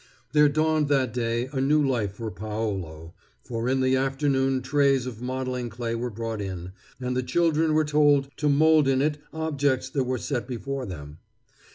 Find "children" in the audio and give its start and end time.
7.21-7.75